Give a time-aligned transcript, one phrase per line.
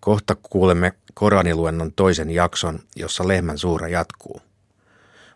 [0.00, 4.40] Kohta kuulemme Koraniluennon toisen jakson, jossa lehmän suura jatkuu.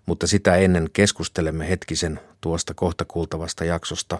[0.06, 4.18] Mutta sitä ennen keskustelemme hetkisen tuosta kohta kuultavasta jaksosta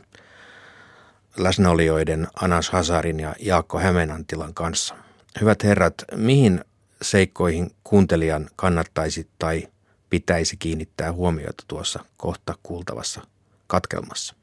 [1.37, 4.95] läsnäolijoiden Anas Hasarin ja Jaakko Hämeenantilan kanssa.
[5.41, 6.65] Hyvät herrat, mihin
[7.03, 9.69] seikkoihin kuuntelijan kannattaisi tai
[10.11, 13.21] pitäisi kiinnittää huomiota tuossa kohta kuultavassa
[13.67, 14.35] katkelmassa?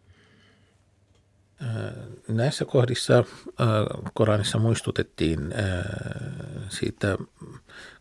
[2.27, 3.23] Näissä kohdissa
[4.13, 5.53] Koranissa muistutettiin
[6.69, 7.17] siitä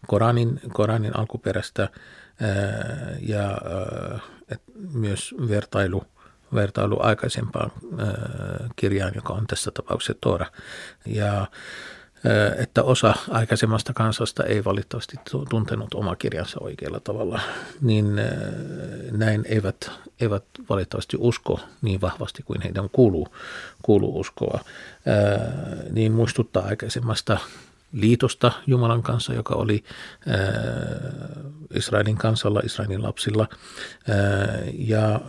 [0.06, 1.88] Koranin, Koranin alkuperästä
[3.20, 3.58] ja
[4.92, 6.04] myös vertailu,
[6.54, 7.72] vertailu aikaisempaan
[8.76, 10.46] kirjaan, joka on tässä tapauksessa Tora.
[11.06, 11.46] Ja
[12.58, 15.16] että osa aikaisemmasta kansasta ei valitettavasti
[15.48, 17.40] tuntenut oma kirjansa oikealla tavalla,
[17.80, 18.06] niin
[19.10, 23.28] näin eivät, eivät valitettavasti usko niin vahvasti kuin heidän kuuluu,
[23.82, 24.60] kuuluu uskoa.
[25.90, 27.38] Niin muistuttaa aikaisemmasta
[27.92, 29.84] liitosta Jumalan kanssa, joka oli
[31.74, 33.48] Israelin kansalla, Israelin lapsilla,
[34.78, 35.20] ja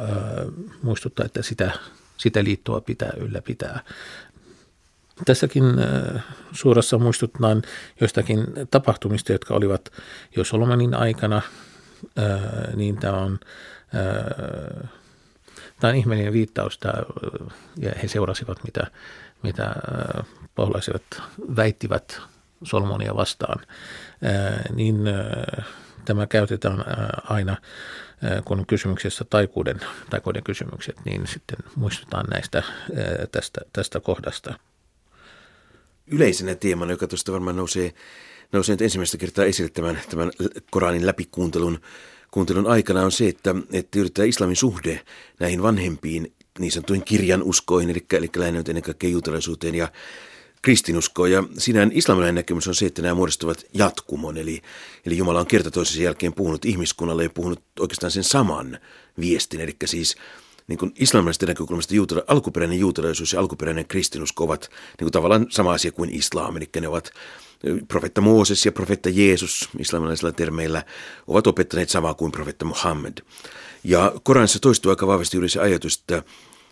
[0.84, 1.72] muistuttaa, että sitä,
[2.18, 3.80] sitä liittoa pitää ylläpitää.
[5.26, 7.62] Tässäkin äh, suurassa muistutetaan
[8.00, 9.92] joistakin tapahtumista, jotka olivat
[10.36, 11.42] jo Solomonin aikana,
[12.20, 13.40] äh, niin tämä on,
[13.96, 14.90] äh,
[15.80, 16.94] tämä on ihmeellinen viittaus, tämä,
[17.78, 18.88] ja he seurasivat, mitä,
[19.44, 19.76] mitä
[20.56, 21.22] paholaiset
[21.56, 22.22] väittivät
[22.64, 23.66] Solomonia vastaan,
[24.76, 24.98] niin
[26.06, 26.86] tämä käytetään
[27.24, 27.58] aina,
[28.46, 32.64] kun on kysymyksessä taikuuden, taikuuden kysymykset, niin sitten muistutaan näistä
[33.32, 34.54] tästä, tästä kohdasta–
[36.12, 37.94] yleisenä teemana, joka tuosta varmaan nousee,
[38.52, 40.32] nousee nyt ensimmäistä kertaa esille tämän, tämän
[40.72, 41.80] Koranin läpikuuntelun
[42.32, 45.02] kuuntelun aikana on se, että, että yritetään islamin suhde
[45.40, 49.92] näihin vanhempiin niin sanottuihin kirjan uskoihin, eli, eli lähinnä ennen kaikkea juutalaisuuteen ja
[50.62, 51.32] kristinuskoon.
[51.32, 54.62] Ja siinä islamilainen näkemys on se, että nämä muodostuvat jatkumon, eli,
[55.06, 58.80] eli Jumala on kerta toisensa jälkeen puhunut ihmiskunnalle ja puhunut oikeastaan sen saman
[59.20, 60.16] viestin, eli siis–
[60.72, 65.74] niin kuin islamilaisesta näkökulmasta juutala, alkuperäinen juutalaisuus ja alkuperäinen kristinusko ovat niin kuin tavallaan sama
[65.74, 67.12] asia kuin islam, eli ne ovat
[67.88, 70.84] profetta Mooses ja profetta Jeesus islamilaisilla termeillä
[71.28, 73.18] ovat opettaneet samaa kuin profetta Muhammed.
[73.84, 76.24] Ja Koranissa toistuu aika vahvasti yli se ajatus, että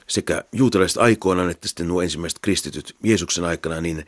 [0.08, 4.06] sekä juutalaiset aikoinaan että sitten nuo ensimmäiset kristityt Jeesuksen aikana, niin,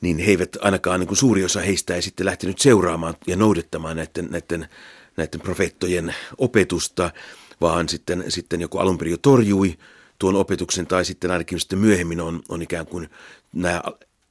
[0.00, 3.96] niin he eivät ainakaan niin kuin suuri osa heistä ei sitten lähtenyt seuraamaan ja noudattamaan
[3.96, 4.68] näiden, näiden,
[5.16, 7.10] näiden profeettojen opetusta–
[7.60, 9.78] vaan sitten, sitten joku alun perin jo torjui
[10.18, 13.08] tuon opetuksen tai sitten ainakin sitten myöhemmin on, on ikään kuin
[13.52, 13.82] nämä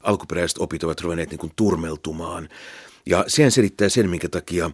[0.04, 2.50] alkuperäiset opit ovat ruvenneet niin kuin turmeltumaan.
[3.06, 4.72] Ja sehän selittää sen, minkä takia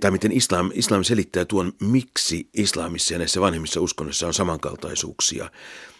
[0.00, 5.50] tai miten islam, islam selittää tuon, miksi islamissa ja näissä vanhemmissa uskonnoissa on samankaltaisuuksia.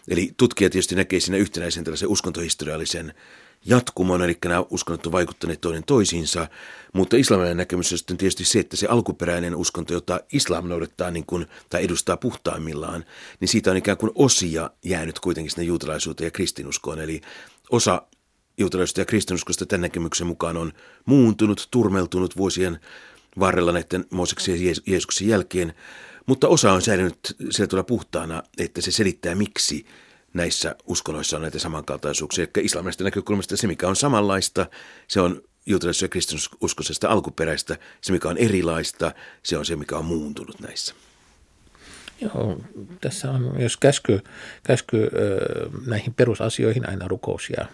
[0.09, 3.15] Eli tutkija tietysti näkee siinä yhtenäisen tällaisen uskontohistoriallisen
[3.65, 6.49] jatkumon, eli nämä uskonnot ovat vaikuttaneet toinen toisiinsa,
[6.93, 11.27] mutta islamilainen näkemys on sitten tietysti se, että se alkuperäinen uskonto, jota islam noudattaa niin
[11.27, 13.05] kuin, tai edustaa puhtaimmillaan,
[13.41, 17.21] niin siitä on ikään kuin osia jäänyt kuitenkin sinne juutalaisuuteen ja kristinuskoon, eli
[17.71, 18.03] osa
[18.59, 20.73] juutalaisuutta ja kristinuskosta tämän näkemyksen mukaan on
[21.05, 22.81] muuntunut, turmeltunut vuosien
[23.39, 25.75] varrella näiden Mooseksen ja Jeesuksen jälkeen,
[26.27, 27.19] mutta osa on säilynyt
[27.51, 29.87] sillä tavalla puhtaana, että se selittää miksi
[30.35, 32.47] näissä uskonnoissa on näitä samankaltaisuuksia.
[32.57, 34.67] Eli islamista näkökulmasta se, mikä on samanlaista,
[35.09, 37.77] se on juutalaisessa ja kristinuskoisesta alkuperäistä.
[38.01, 40.95] Se, mikä on erilaista, se on se, mikä on muuntunut näissä.
[42.21, 42.61] Joo,
[43.01, 44.21] tässä on myös käsky,
[44.63, 45.11] käsky
[45.87, 47.67] näihin perusasioihin aina rukous ja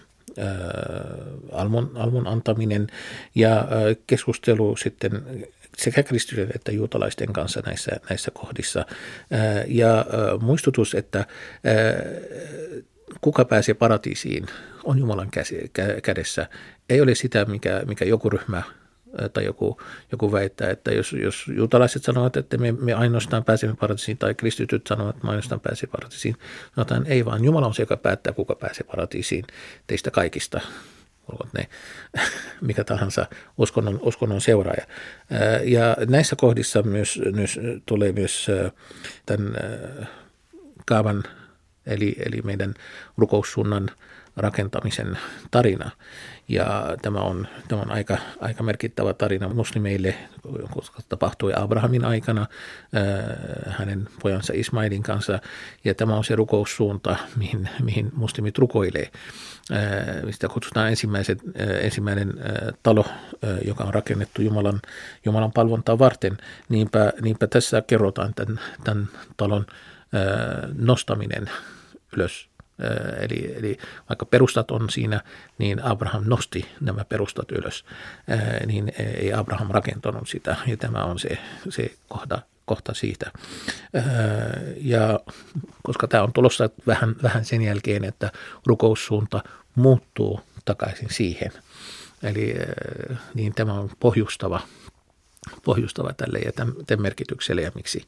[1.51, 2.87] almon, almon antaminen
[3.35, 3.67] ja
[4.07, 5.47] keskustelu sitten
[5.79, 8.85] sekä kristityiden että juutalaisten kanssa näissä, näissä kohdissa.
[9.67, 10.05] Ja
[10.41, 11.25] muistutus, että
[13.21, 14.45] kuka pääsee paratiisiin
[14.83, 15.29] on Jumalan
[16.03, 16.47] kädessä.
[16.89, 18.63] Ei ole sitä, mikä, mikä joku ryhmä
[19.33, 19.81] tai joku,
[20.11, 24.87] joku väittää, että jos, jos juutalaiset sanovat, että me, me ainoastaan pääsemme paratiisiin, tai kristityt
[24.87, 26.35] sanovat, että me ainoastaan pääsemme paratiisiin,
[26.75, 29.45] sanotaan ei vaan, Jumala on se, joka päättää, kuka pääsee paratiisiin
[29.87, 30.61] teistä kaikista
[31.31, 31.67] olkoon ne
[32.67, 33.25] mikä tahansa
[33.57, 34.85] uskonnon, uskonnon seuraaja.
[35.63, 38.47] Ja näissä kohdissa myös, myös tulee myös
[39.25, 39.53] tämän
[40.85, 41.23] kaavan,
[41.85, 42.73] eli, eli meidän
[43.17, 43.89] rukoussuunnan
[44.37, 45.17] rakentamisen
[45.51, 45.91] tarina.
[46.49, 50.15] Ja tämä on, tämä on aika, aika merkittävä tarina muslimeille,
[50.71, 55.39] koska tapahtui Abrahamin aikana äh, hänen pojansa Ismailin kanssa.
[55.83, 59.11] Ja tämä on se rukoussuunta, mihin, mihin muslimit rukoilee.
[59.71, 62.33] Äh, sitä kutsutaan ensimmäiset, äh, ensimmäinen
[62.83, 63.05] talo,
[63.65, 64.81] joka on rakennettu Jumalan,
[65.25, 66.37] Jumalan palvontaa varten.
[66.69, 69.07] Niinpä, niinpä tässä kerrotaan tämän, tämän
[69.37, 69.65] talon
[70.77, 71.49] nostaminen
[72.15, 72.48] ylös
[73.19, 73.77] Eli, eli
[74.09, 75.21] vaikka perustat on siinä,
[75.57, 77.85] niin Abraham nosti nämä perustat ylös,
[78.65, 80.55] niin ei Abraham rakentanut sitä.
[80.67, 81.37] Ja tämä on se,
[81.69, 83.31] se kohta, kohta siitä.
[84.77, 85.19] Ja
[85.83, 88.31] koska tämä on tulossa vähän, vähän sen jälkeen, että
[88.65, 89.43] rukoussuunta
[89.75, 91.51] muuttuu takaisin siihen.
[92.23, 92.55] Eli
[93.33, 94.61] niin tämä on pohjustava,
[95.63, 98.07] pohjustava tälle ja tämän merkitykselle ja miksi,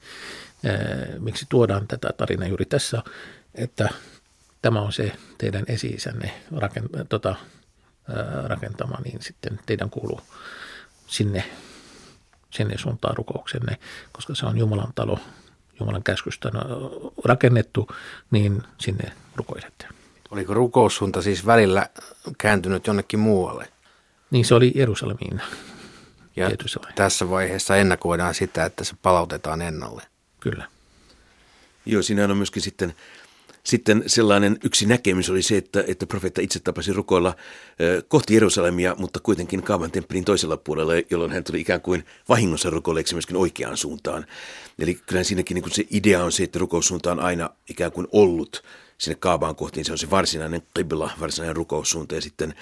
[1.19, 3.03] miksi tuodaan tätä tarinaa juuri tässä,
[3.56, 3.89] että
[4.61, 7.35] tämä on se teidän esi-isänne rakent- tota,
[8.47, 10.21] rakentama, niin sitten teidän kuuluu
[11.07, 11.43] sinne,
[12.49, 13.77] sinne suuntaan rukouksenne,
[14.11, 15.19] koska se on Jumalan talo,
[15.79, 16.51] Jumalan käskystä
[17.25, 17.87] rakennettu,
[18.31, 19.87] niin sinne rukoilette.
[20.31, 21.89] Oliko rukoussuunta siis välillä
[22.37, 23.69] kääntynyt jonnekin muualle?
[24.31, 25.41] Niin se oli Jerusalemiin.
[26.35, 26.49] Ja
[26.95, 30.03] tässä vaiheessa ennakoidaan sitä, että se palautetaan ennalle.
[30.39, 30.67] Kyllä.
[31.85, 32.93] Joo, siinä on myöskin sitten
[33.63, 37.35] sitten sellainen yksi näkemys oli se, että, että profeetta itse tapasi rukoilla
[38.07, 43.15] kohti Jerusalemia, mutta kuitenkin Kaavan temppelin toisella puolella, jolloin hän tuli ikään kuin vahingossa rukoilleeksi
[43.15, 44.25] myöskin oikeaan suuntaan.
[44.79, 48.63] Eli kyllä siinäkin niin se idea on se, että rukoussuunta on aina ikään kuin ollut
[48.97, 49.85] sinne Kaabaan kohtiin.
[49.85, 52.53] Se on se varsinainen qibla, varsinainen rukoussuunta ja sitten,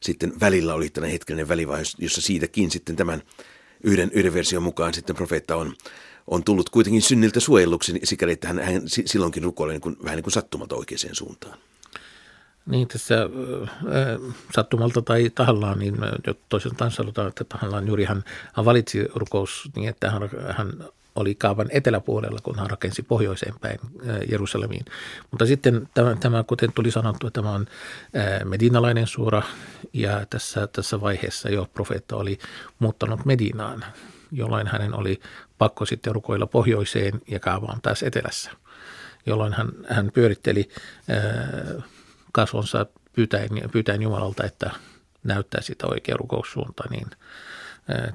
[0.00, 3.22] sitten välillä oli tällainen hetkellinen välivaihe, jossa siitäkin sitten tämän
[3.82, 5.74] yhden, yhden version mukaan sitten profeetta on,
[6.30, 10.24] on tullut kuitenkin synniltä suojelluksi sikäli, että hän, hän silloinkin rukoilee niin kuin, vähän niin
[10.24, 11.58] kuin sattumalta oikeaan suuntaan.
[12.66, 15.96] Niin tässä äh, sattumalta tai tahallaan, niin
[16.48, 20.22] toiseltaan sanotaan, että tahallaan juuri hän, hän valitsi rukous niin, että hän,
[20.56, 20.72] hän
[21.18, 23.78] oli kaavan eteläpuolella, kun hän rakensi pohjoiseen päin
[24.30, 24.84] Jerusalemiin.
[25.30, 27.66] Mutta sitten tämä, tämä kuten tuli sanottu, tämä on
[28.44, 29.42] medinalainen suora
[29.92, 32.38] ja tässä, tässä vaiheessa jo profeetta oli
[32.78, 33.84] muuttanut Medinaan,
[34.32, 35.20] jolloin hänen oli
[35.58, 38.50] pakko sitten rukoilla pohjoiseen ja kaavaan taas etelässä,
[39.26, 40.68] jolloin hän, hän pyöritteli
[42.32, 44.70] kasvonsa pyytäen, pyytäen Jumalalta, että
[45.24, 47.06] näyttää sitä oikea rukoussuunta, niin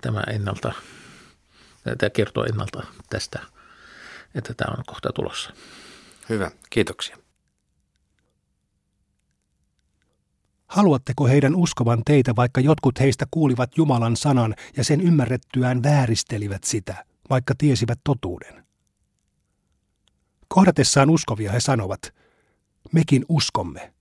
[0.02, 0.74] tämä ennalta
[1.84, 3.40] Tämä kertoo ennalta tästä,
[4.36, 5.54] että tämä on kohta tulossa.
[6.30, 7.18] Hyvä, kiitoksia.
[10.68, 17.06] Haluatteko heidän uskovan teitä, vaikka jotkut heistä kuulivat Jumalan sanan ja sen ymmärrettyään vääristelivät sitä,
[17.30, 18.66] vaikka tiesivät totuuden?
[20.48, 22.14] Kohdatessaan uskovia he sanovat,
[22.92, 23.94] mekin uskomme.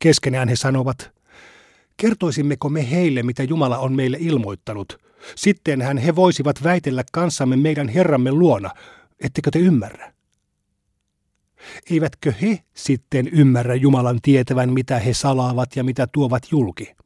[0.00, 1.10] Keskenään he sanovat,
[1.96, 4.98] kertoisimmeko me heille, mitä Jumala on meille ilmoittanut–
[5.34, 8.70] Sittenhän he voisivat väitellä kanssamme meidän Herramme luona,
[9.20, 10.12] ettekö te ymmärrä?
[11.90, 16.96] Eivätkö he sitten ymmärrä Jumalan tietävän, mitä he salaavat ja mitä tuovat julki?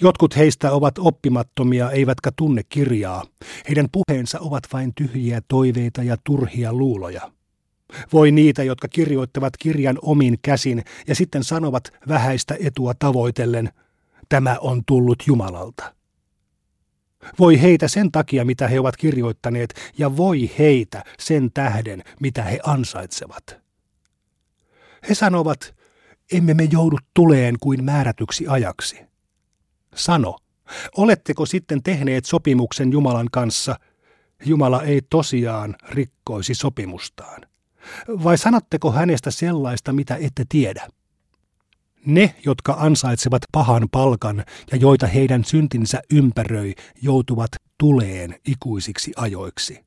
[0.00, 3.24] Jotkut heistä ovat oppimattomia eivätkä tunne kirjaa.
[3.68, 7.32] Heidän puheensa ovat vain tyhjiä toiveita ja turhia luuloja.
[8.12, 13.70] Voi niitä, jotka kirjoittavat kirjan omin käsin ja sitten sanovat vähäistä etua tavoitellen,
[14.28, 15.97] tämä on tullut Jumalalta.
[17.38, 22.58] Voi heitä sen takia, mitä he ovat kirjoittaneet, ja voi heitä sen tähden, mitä he
[22.64, 23.60] ansaitsevat.
[25.08, 25.74] He sanovat,
[26.32, 29.00] emme me joudu tuleen kuin määrätyksi ajaksi.
[29.94, 30.36] Sano,
[30.96, 33.76] oletteko sitten tehneet sopimuksen Jumalan kanssa?
[34.44, 37.42] Jumala ei tosiaan rikkoisi sopimustaan.
[38.08, 40.88] Vai sanotteko hänestä sellaista, mitä ette tiedä?
[42.08, 49.84] Ne, jotka ansaitsevat pahan palkan ja joita heidän syntinsä ympäröi, joutuvat tuleen ikuisiksi ajoiksi.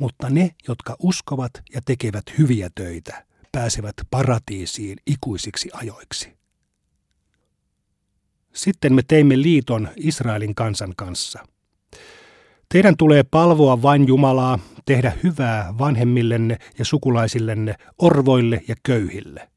[0.00, 6.32] Mutta ne, jotka uskovat ja tekevät hyviä töitä, pääsevät paratiisiin ikuisiksi ajoiksi.
[8.54, 11.46] Sitten me teimme liiton Israelin kansan kanssa.
[12.68, 19.48] Teidän tulee palvoa vain Jumalaa, tehdä hyvää vanhemmillenne ja sukulaisillenne, orvoille ja köyhille.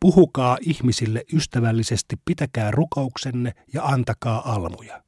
[0.00, 5.02] Puhukaa ihmisille ystävällisesti, pitäkää rukouksenne ja antakaa almuja.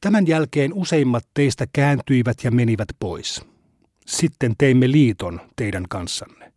[0.00, 3.42] Tämän jälkeen useimmat teistä kääntyivät ja menivät pois.
[4.06, 6.52] Sitten teimme liiton teidän kanssanne.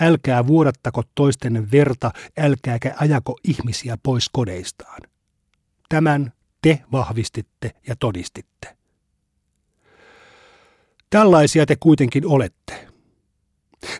[0.00, 5.00] Älkää vuodattako toisten verta, älkääkä ajako ihmisiä pois kodeistaan.
[5.88, 8.76] Tämän te vahvistitte ja todistitte.
[11.10, 12.93] Tällaisia te kuitenkin olette.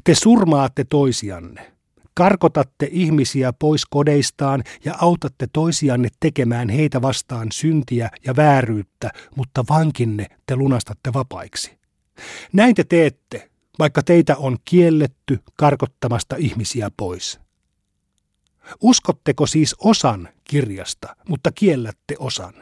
[0.05, 1.73] Te surmaatte toisianne.
[2.15, 10.27] Karkotatte ihmisiä pois kodeistaan ja autatte toisianne tekemään heitä vastaan syntiä ja vääryyttä, mutta vankinne
[10.47, 11.79] te lunastatte vapaiksi.
[12.53, 17.41] Näin te teette, vaikka teitä on kielletty karkottamasta ihmisiä pois.
[18.83, 22.55] Uskotteko siis osan kirjasta, mutta kiellätte osan?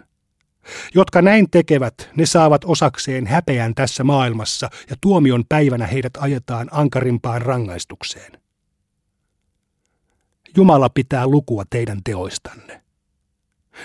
[0.94, 7.42] Jotka näin tekevät, ne saavat osakseen häpeän tässä maailmassa ja tuomion päivänä heidät ajetaan ankarimpaan
[7.42, 8.32] rangaistukseen.
[10.56, 12.82] Jumala pitää lukua teidän teoistanne.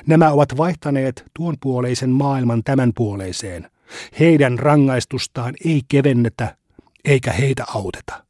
[0.08, 3.72] Nämä ovat vaihtaneet tuon puoleisen maailman tämän puoleiseen.
[4.20, 6.58] Heidän rangaistustaan ei kevennetä
[7.06, 8.24] eikä heitä auteta.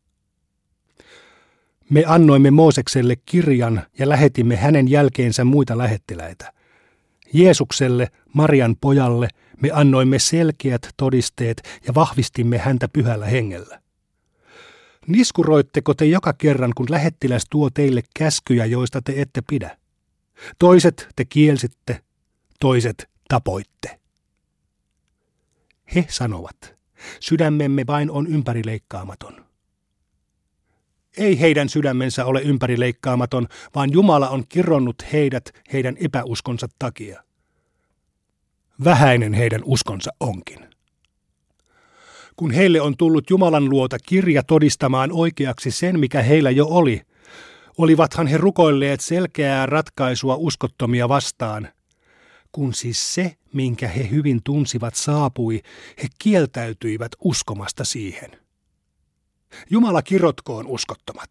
[1.89, 6.53] Me annoimme Moosekselle kirjan ja lähetimme hänen jälkeensä muita lähettiläitä.
[7.33, 9.27] Jeesukselle, Marian pojalle,
[9.61, 13.81] me annoimme selkeät todisteet ja vahvistimme häntä pyhällä hengellä.
[15.07, 19.77] Niskuroitteko te joka kerran, kun lähettiläs tuo teille käskyjä, joista te ette pidä?
[20.59, 22.01] Toiset te kielsitte,
[22.59, 23.99] toiset tapoitte.
[25.95, 26.75] He sanovat,
[27.19, 29.46] sydämemme vain on ympärileikkaamaton.
[31.17, 37.23] Ei heidän sydämensä ole ympärileikkaamaton, vaan Jumala on kironnut heidät heidän epäuskonsa takia.
[38.83, 40.59] Vähäinen heidän uskonsa onkin.
[42.35, 47.01] Kun heille on tullut Jumalan luota kirja todistamaan oikeaksi sen, mikä heillä jo oli,
[47.77, 51.69] olivathan he rukoilleet selkeää ratkaisua uskottomia vastaan.
[52.51, 55.61] Kun siis se, minkä he hyvin tunsivat, saapui,
[56.03, 58.46] he kieltäytyivät uskomasta siihen.
[59.69, 61.29] Jumala kirotkoon uskottomat.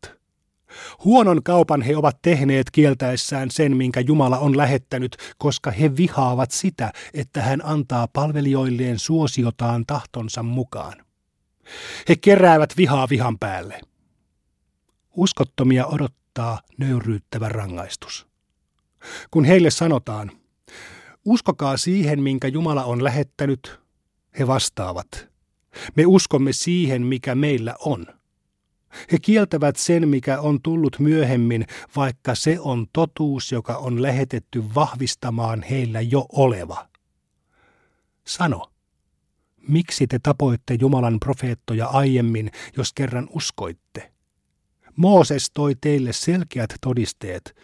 [1.04, 6.92] Huonon kaupan he ovat tehneet kieltäessään sen, minkä Jumala on lähettänyt, koska he vihaavat sitä,
[7.14, 11.04] että hän antaa palvelijoilleen suosiotaan tahtonsa mukaan.
[12.08, 13.80] He keräävät vihaa vihan päälle.
[15.16, 18.26] Uskottomia odottaa nöyryyttävä rangaistus.
[19.30, 20.30] Kun heille sanotaan,
[21.24, 23.80] uskokaa siihen, minkä Jumala on lähettänyt,
[24.38, 25.28] he vastaavat,
[25.94, 28.06] me uskomme siihen, mikä meillä on.
[29.12, 31.66] He kieltävät sen, mikä on tullut myöhemmin,
[31.96, 36.88] vaikka se on totuus, joka on lähetetty vahvistamaan heillä jo oleva.
[38.26, 38.72] Sano,
[39.68, 44.12] miksi te tapoitte Jumalan profeettoja aiemmin, jos kerran uskoitte?
[44.96, 47.56] Mooses toi teille selkeät todisteet,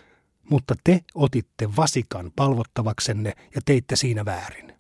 [0.51, 4.72] mutta te otitte vasikan palvottavaksenne ja teitte siinä väärin.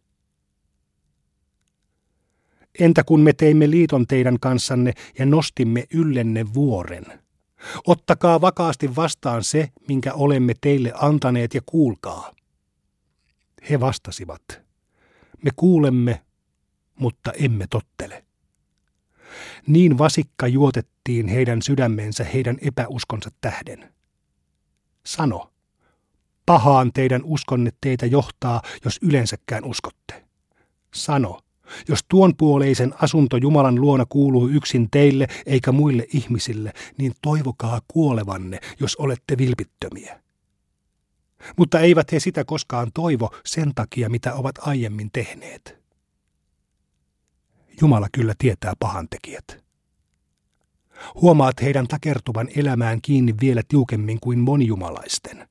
[2.78, 7.22] Entä kun me teimme liiton teidän kanssanne ja nostimme yllenne vuoren?
[7.86, 12.34] Ottakaa vakaasti vastaan se, minkä olemme teille antaneet ja kuulkaa.
[13.70, 14.42] He vastasivat,
[15.42, 16.22] me kuulemme,
[16.94, 18.24] mutta emme tottele.
[19.66, 23.92] Niin vasikka juotettiin heidän sydämensä heidän epäuskonsa tähden.
[25.06, 25.52] Sano,
[26.46, 30.24] pahaan teidän uskonne teitä johtaa, jos yleensäkään uskotte.
[30.94, 31.40] Sano,
[31.88, 38.58] jos tuon puoleisen asunto Jumalan luona kuuluu yksin teille eikä muille ihmisille, niin toivokaa kuolevanne,
[38.80, 40.22] jos olette vilpittömiä.
[41.56, 45.82] Mutta eivät he sitä koskaan toivo sen takia, mitä ovat aiemmin tehneet.
[47.80, 49.62] Jumala kyllä tietää pahantekijät.
[51.14, 55.48] Huomaat heidän takertuvan elämään kiinni vielä tiukemmin kuin monijumalaisten.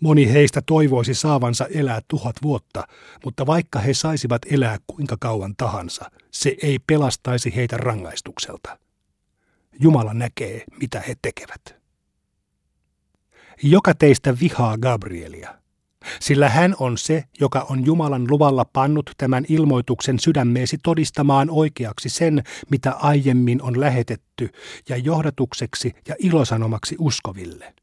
[0.00, 2.86] Moni heistä toivoisi saavansa elää tuhat vuotta,
[3.24, 8.78] mutta vaikka he saisivat elää kuinka kauan tahansa, se ei pelastaisi heitä rangaistukselta.
[9.80, 11.80] Jumala näkee, mitä he tekevät.
[13.62, 15.60] Joka teistä vihaa Gabrielia,
[16.20, 22.42] sillä hän on se, joka on Jumalan luvalla pannut tämän ilmoituksen sydämeesi todistamaan oikeaksi sen,
[22.70, 24.48] mitä aiemmin on lähetetty,
[24.88, 27.74] ja johdatukseksi ja ilosanomaksi uskoville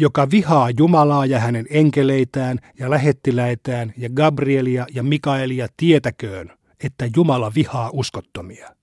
[0.00, 6.52] joka vihaa Jumalaa ja hänen enkeleitään ja lähettiläitään ja Gabrielia ja Mikaelia tietäköön,
[6.84, 8.74] että Jumala vihaa uskottomia.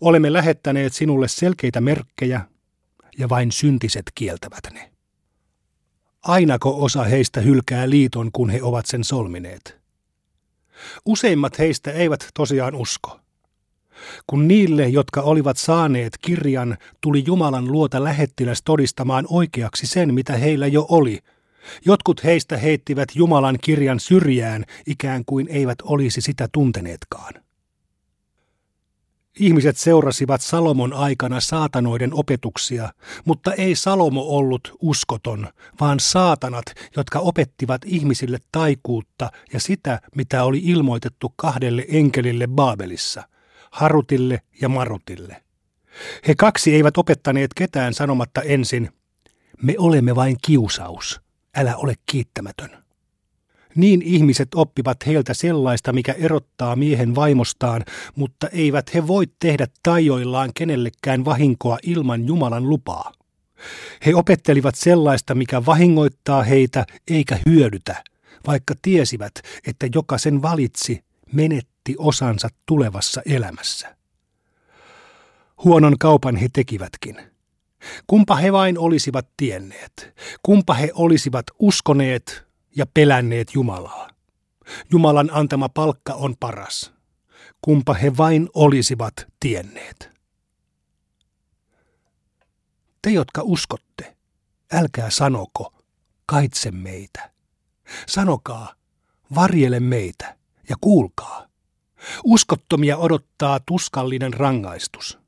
[0.00, 2.40] Olemme lähettäneet sinulle selkeitä merkkejä
[3.18, 4.92] ja vain syntiset kieltävät ne.
[6.22, 9.78] Ainako osa heistä hylkää liiton, kun he ovat sen solmineet?
[11.06, 13.20] Useimmat heistä eivät tosiaan usko.
[14.26, 20.66] Kun niille, jotka olivat saaneet kirjan, tuli Jumalan luota lähettiläs todistamaan oikeaksi sen, mitä heillä
[20.66, 21.20] jo oli,
[21.84, 27.34] jotkut heistä heittivät Jumalan kirjan syrjään, ikään kuin eivät olisi sitä tunteneetkaan.
[29.40, 32.92] Ihmiset seurasivat Salomon aikana saatanoiden opetuksia,
[33.24, 35.48] mutta ei Salomo ollut uskoton,
[35.80, 36.64] vaan saatanat,
[36.96, 43.22] jotka opettivat ihmisille taikuutta ja sitä, mitä oli ilmoitettu kahdelle enkelille Baabelissa–
[43.70, 45.42] Harutille ja Marutille.
[46.28, 48.90] He kaksi eivät opettaneet ketään sanomatta ensin,
[49.62, 51.20] me olemme vain kiusaus,
[51.56, 52.70] älä ole kiittämätön.
[53.74, 60.50] Niin ihmiset oppivat heiltä sellaista, mikä erottaa miehen vaimostaan, mutta eivät he voi tehdä tajoillaan
[60.54, 63.12] kenellekään vahinkoa ilman Jumalan lupaa.
[64.06, 68.04] He opettelivat sellaista, mikä vahingoittaa heitä eikä hyödytä,
[68.46, 69.32] vaikka tiesivät,
[69.66, 71.04] että joka sen valitsi,
[71.86, 73.96] menetti osansa tulevassa elämässä.
[75.64, 77.16] Huonon kaupan he tekivätkin.
[78.06, 80.12] Kumpa he vain olisivat tienneet,
[80.42, 82.44] kumpa he olisivat uskoneet
[82.76, 84.08] ja pelänneet Jumalaa.
[84.90, 86.92] Jumalan antama palkka on paras.
[87.60, 90.10] Kumpa he vain olisivat tienneet.
[93.02, 94.16] Te, jotka uskotte,
[94.72, 95.72] älkää sanoko,
[96.26, 97.30] kaitse meitä.
[98.06, 98.74] Sanokaa,
[99.34, 100.36] varjele meitä
[100.68, 101.46] ja kuulkaa.
[102.24, 105.18] Uskottomia odottaa tuskallinen rangaistus.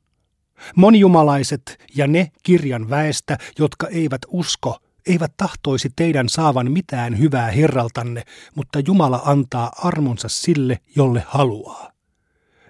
[0.77, 8.23] Monijumalaiset ja ne kirjan väestä, jotka eivät usko, eivät tahtoisi teidän saavan mitään hyvää Herraltanne,
[8.55, 11.91] mutta Jumala antaa armonsa sille, jolle haluaa.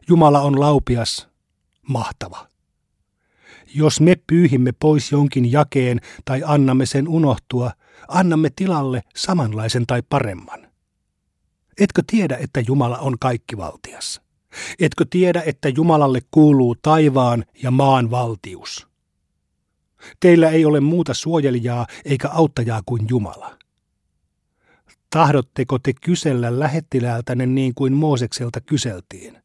[0.09, 1.29] Jumala on laupias,
[1.89, 2.49] mahtava.
[3.75, 7.71] Jos me pyyhimme pois jonkin jakeen tai annamme sen unohtua,
[8.09, 10.68] annamme tilalle samanlaisen tai paremman.
[11.79, 14.21] Etkö tiedä, että Jumala on kaikkivaltias?
[14.79, 18.89] Etkö tiedä, että Jumalalle kuuluu taivaan ja maan valtius?
[20.21, 23.59] Teillä ei ole muuta suojelijaa eikä auttajaa kuin Jumala.
[25.11, 29.43] Tahdotteko te kysellä lähettiläältäne niin kuin Moosekselta kyseltiin?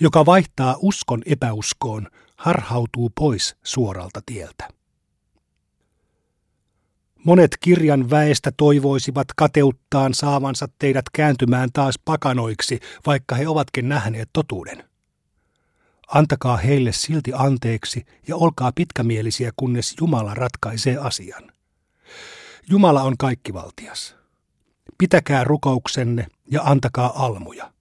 [0.00, 4.68] Joka vaihtaa uskon epäuskoon, harhautuu pois suoralta tieltä.
[7.24, 14.84] Monet kirjan väestä toivoisivat kateuttaan saavansa teidät kääntymään taas pakanoiksi, vaikka he ovatkin nähneet totuuden.
[16.08, 21.52] Antakaa heille silti anteeksi ja olkaa pitkämielisiä, kunnes Jumala ratkaisee asian.
[22.70, 24.16] Jumala on kaikkivaltias.
[24.98, 27.72] Pitäkää rukouksenne ja antakaa almuja.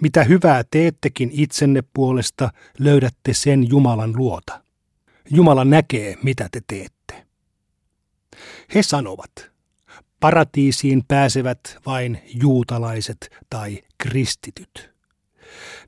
[0.00, 4.62] Mitä hyvää teettekin itsenne puolesta, löydätte sen Jumalan luota.
[5.30, 7.01] Jumala näkee, mitä te teette.
[8.74, 9.32] He sanovat,
[10.20, 14.92] paratiisiin pääsevät vain juutalaiset tai kristityt.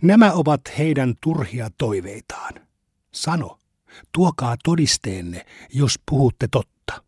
[0.02, 2.52] Nämä ovat heidän turhia toiveitaan.
[3.12, 3.58] Sano,
[4.12, 7.02] tuokaa todisteenne, jos puhutte totta.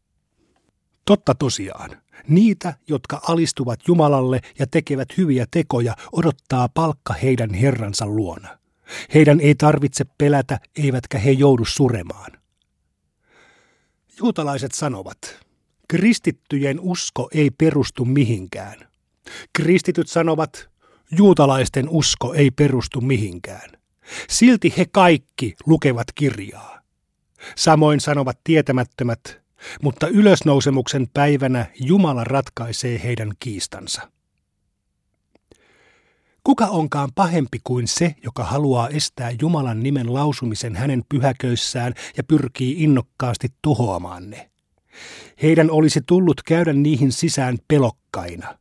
[1.05, 2.03] Totta tosiaan.
[2.29, 8.59] Niitä, jotka alistuvat Jumalalle ja tekevät hyviä tekoja, odottaa palkka heidän Herransa luona.
[9.15, 12.33] Heidän ei tarvitse pelätä, eivätkä he joudu suremaan.
[14.19, 15.19] Juutalaiset sanovat,
[15.89, 18.89] kristittyjen usko ei perustu mihinkään.
[19.53, 20.69] Kristityt sanovat,
[21.19, 23.71] juutalaisten usko ei perustu mihinkään.
[24.29, 26.81] Silti he kaikki lukevat kirjaa.
[27.57, 29.21] Samoin sanovat tietämättömät,
[29.83, 34.11] mutta ylösnousemuksen päivänä Jumala ratkaisee heidän kiistansa.
[36.47, 42.83] Kuka onkaan pahempi kuin se, joka haluaa estää Jumalan nimen lausumisen hänen pyhäköissään ja pyrkii
[42.83, 44.51] innokkaasti tuhoamaan ne?
[45.43, 48.59] Heidän olisi tullut käydä niihin sisään pelokkaina.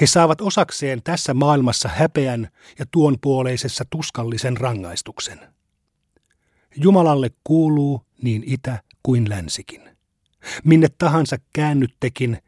[0.00, 5.40] He saavat osakseen tässä maailmassa häpeän ja tuon puoleisessa tuskallisen rangaistuksen.
[6.76, 9.82] Jumalalle kuuluu niin itä kuin länsikin.
[10.64, 12.38] Minne tahansa käännyttekin,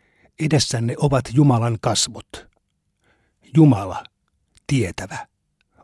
[0.41, 2.47] edessänne ovat Jumalan kasvot.
[3.55, 4.05] Jumala,
[4.71, 5.27] tietävä,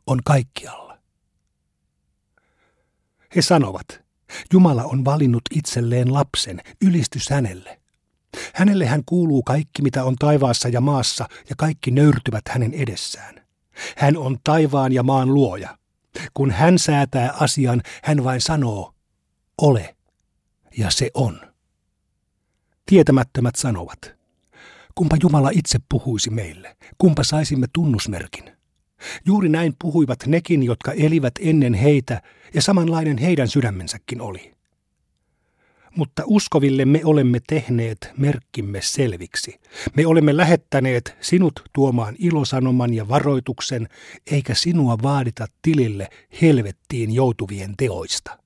[0.06, 0.98] on kaikkialla.
[3.36, 3.86] He sanovat,
[4.52, 7.80] Jumala on valinnut itselleen lapsen, ylistys hänelle.
[8.54, 13.46] Hänelle hän kuuluu kaikki, mitä on taivaassa ja maassa, ja kaikki nöyrtyvät hänen edessään.
[13.96, 15.78] Hän on taivaan ja maan luoja.
[16.34, 18.94] Kun hän säätää asian, hän vain sanoo,
[19.62, 19.96] ole,
[20.78, 21.40] ja se on.
[22.86, 24.14] Tietämättömät sanovat,
[24.94, 28.55] kumpa Jumala itse puhuisi meille, kumpa saisimme tunnusmerkin.
[29.24, 32.22] Juuri näin puhuivat nekin, jotka elivät ennen heitä,
[32.54, 34.56] ja samanlainen heidän sydämensäkin oli.
[35.96, 39.60] Mutta uskoville me olemme tehneet merkkimme selviksi.
[39.96, 43.88] Me olemme lähettäneet sinut tuomaan ilosanoman ja varoituksen,
[44.30, 46.08] eikä sinua vaadita tilille
[46.42, 48.38] helvettiin joutuvien teoista.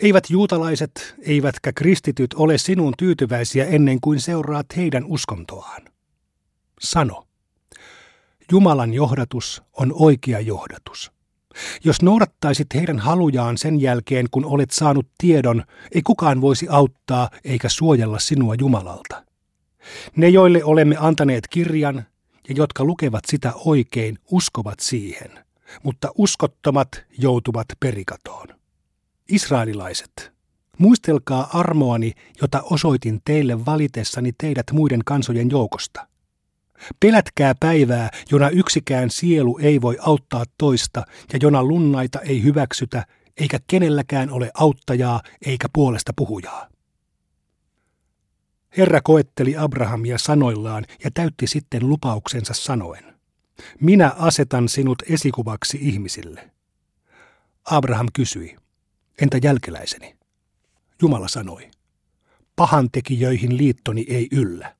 [0.00, 5.82] Eivät juutalaiset eivätkä kristityt ole sinun tyytyväisiä ennen kuin seuraat heidän uskontoaan.
[6.80, 7.26] Sano,
[8.52, 11.12] Jumalan johdatus on oikea johdatus.
[11.84, 17.68] Jos noudattaisit heidän halujaan sen jälkeen, kun olet saanut tiedon, ei kukaan voisi auttaa eikä
[17.68, 19.24] suojella sinua Jumalalta.
[20.16, 22.06] Ne, joille olemme antaneet kirjan
[22.48, 25.30] ja jotka lukevat sitä oikein, uskovat siihen,
[25.82, 28.46] mutta uskottomat joutuvat perikatoon.
[29.28, 30.32] Israelilaiset,
[30.78, 36.09] muistelkaa armoani, jota osoitin teille valitessani teidät muiden kansojen joukosta.
[37.00, 43.58] Pelätkää päivää, jona yksikään sielu ei voi auttaa toista ja jona lunnaita ei hyväksytä, eikä
[43.66, 46.68] kenelläkään ole auttajaa eikä puolesta puhujaa.
[48.76, 53.14] Herra koetteli Abrahamia sanoillaan ja täytti sitten lupauksensa sanoen.
[53.80, 56.50] Minä asetan sinut esikuvaksi ihmisille.
[57.64, 58.56] Abraham kysyi,
[59.22, 60.16] Entä jälkeläiseni?
[61.02, 61.70] Jumala sanoi,
[62.56, 64.76] pahantekijöihin liittoni ei yllä.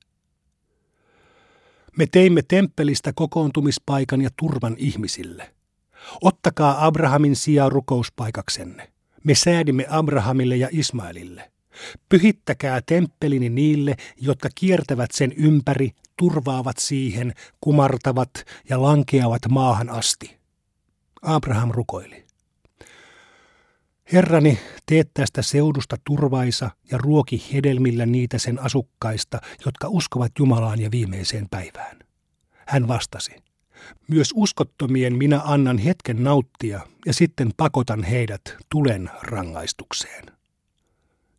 [1.97, 5.55] Me teimme temppelistä kokoontumispaikan ja turvan ihmisille.
[6.21, 8.93] Ottakaa Abrahamin sijaa rukouspaikaksenne.
[9.25, 11.51] Me säädimme Abrahamille ja Ismailille.
[12.09, 18.31] Pyhittäkää temppelini niille, jotka kiertävät sen ympäri, turvaavat siihen, kumartavat
[18.69, 20.39] ja lankeavat maahan asti.
[21.23, 22.30] Abraham rukoili.
[24.13, 30.91] Herrani, teet tästä seudusta turvaisa ja ruoki hedelmillä niitä sen asukkaista, jotka uskovat Jumalaan ja
[30.91, 31.99] viimeiseen päivään.
[32.67, 33.33] Hän vastasi,
[34.09, 40.25] myös uskottomien minä annan hetken nauttia ja sitten pakotan heidät tulen rangaistukseen.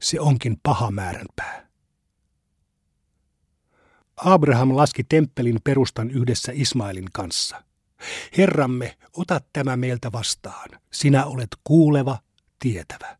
[0.02, 1.68] Se onkin paha määränpää.
[4.16, 7.64] Abraham laski temppelin perustan yhdessä Ismailin kanssa.
[8.38, 10.70] Herramme, ota tämä meiltä vastaan.
[10.92, 12.18] Sinä olet kuuleva
[12.62, 13.18] tietävä.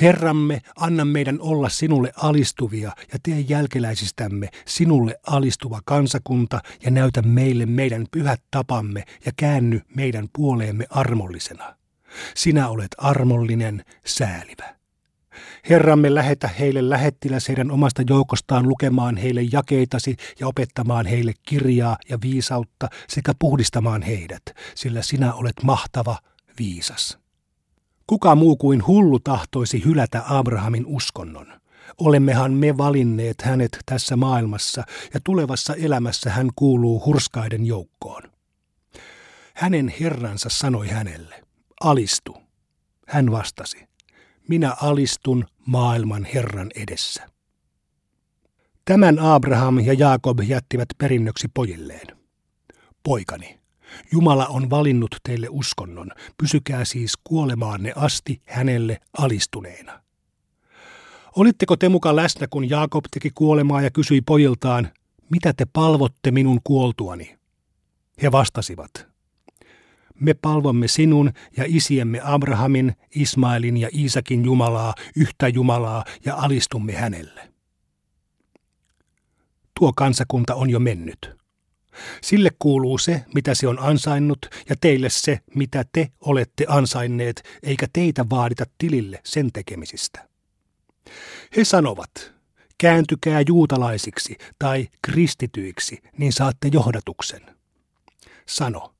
[0.00, 7.66] Herramme, anna meidän olla sinulle alistuvia ja tee jälkeläisistämme sinulle alistuva kansakunta ja näytä meille
[7.66, 11.76] meidän pyhät tapamme ja käänny meidän puoleemme armollisena.
[12.34, 14.76] Sinä olet armollinen, säälivä.
[15.68, 22.18] Herramme, lähetä heille lähettiläs heidän omasta joukostaan lukemaan heille jakeitasi ja opettamaan heille kirjaa ja
[22.22, 24.42] viisautta sekä puhdistamaan heidät,
[24.74, 26.18] sillä sinä olet mahtava,
[26.58, 27.25] viisas.
[28.06, 31.46] Kuka muu kuin hullu tahtoisi hylätä Abrahamin uskonnon?
[31.98, 38.22] Olemmehan me valinneet hänet tässä maailmassa ja tulevassa elämässä hän kuuluu hurskaiden joukkoon.
[39.54, 41.42] Hänen herransa sanoi hänelle,
[41.80, 42.36] alistu.
[43.06, 43.88] Hän vastasi,
[44.48, 47.28] minä alistun maailman Herran edessä.
[48.84, 52.06] Tämän Abraham ja Jaakob jättivät perinnöksi pojilleen.
[53.02, 53.60] Poikani,
[54.12, 60.02] Jumala on valinnut teille uskonnon, pysykää siis kuolemaanne asti hänelle alistuneena.
[61.36, 64.88] Olitteko te mukaan läsnä, kun Jaakob teki kuolemaa ja kysyi pojiltaan,
[65.30, 67.38] mitä te palvotte minun kuoltuani?
[68.22, 69.06] He vastasivat,
[70.20, 77.52] me palvomme sinun ja isiemme Abrahamin, Ismailin ja Iisakin Jumalaa, yhtä Jumalaa ja alistumme hänelle.
[79.78, 81.36] Tuo kansakunta on jo mennyt.
[82.22, 87.86] Sille kuuluu se, mitä se on ansainnut, ja teille se, mitä te olette ansainneet, eikä
[87.92, 90.28] teitä vaadita tilille sen tekemisistä.
[91.56, 92.32] He sanovat,
[92.78, 97.56] kääntykää juutalaisiksi tai kristityiksi, niin saatte johdatuksen.
[98.46, 98.94] Sano,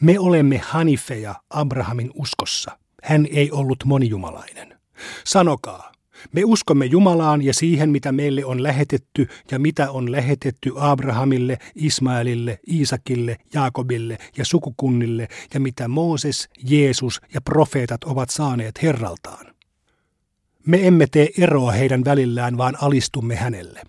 [0.00, 2.78] me olemme hanifeja Abrahamin uskossa.
[3.02, 4.78] Hän ei ollut monijumalainen.
[5.24, 5.92] Sanokaa,
[6.32, 12.58] me uskomme Jumalaan ja siihen, mitä meille on lähetetty ja mitä on lähetetty Abrahamille, Ismaelille,
[12.72, 19.46] Iisakille, Jaakobille ja sukukunnille ja mitä Mooses, Jeesus ja profeetat ovat saaneet Herraltaan.
[20.66, 23.82] Me emme tee eroa heidän välillään, vaan alistumme hänelle.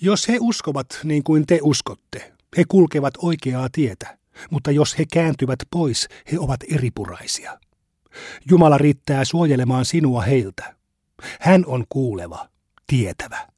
[0.00, 4.18] Jos he uskovat niin kuin te uskotte, he kulkevat oikeaa tietä,
[4.50, 7.60] mutta jos he kääntyvät pois, he ovat eripuraisia.
[8.50, 10.79] Jumala riittää suojelemaan sinua heiltä.
[11.40, 12.48] Hän on kuuleva,
[12.86, 13.48] tietävä.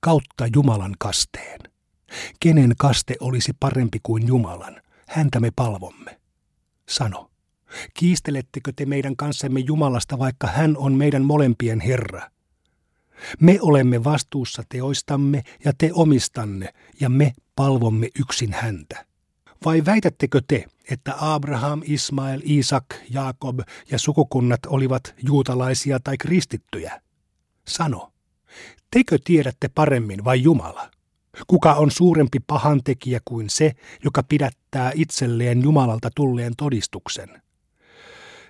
[0.00, 1.60] Kautta Jumalan kasteen.
[2.40, 4.82] Kenen kaste olisi parempi kuin Jumalan?
[5.08, 6.20] Häntä me palvomme.
[6.88, 7.30] Sano,
[7.94, 12.30] kiistelettekö te meidän kanssamme Jumalasta, vaikka hän on meidän molempien Herra?
[13.40, 19.09] Me olemme vastuussa teoistamme ja te omistanne, ja me palvomme yksin häntä.
[19.64, 27.00] Vai väitättekö te, että Abraham, Ismael, Isak, Jaakob ja sukukunnat olivat juutalaisia tai kristittyjä?
[27.68, 28.12] Sano,
[28.90, 30.90] tekö tiedätte paremmin vai Jumala?
[31.46, 33.72] Kuka on suurempi pahantekijä kuin se,
[34.04, 37.42] joka pidättää itselleen Jumalalta tulleen todistuksen?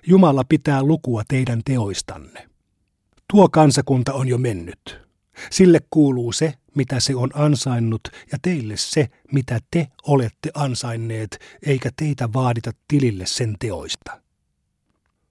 [0.07, 2.49] Jumala pitää lukua teidän teoistanne.
[3.31, 5.00] Tuo kansakunta on jo mennyt.
[5.51, 11.89] Sille kuuluu se, mitä se on ansainnut, ja teille se, mitä te olette ansainneet, eikä
[11.95, 14.21] teitä vaadita tilille sen teoista.